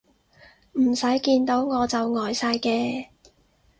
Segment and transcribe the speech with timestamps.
[0.73, 3.09] 唔使見到我就呆晒嘅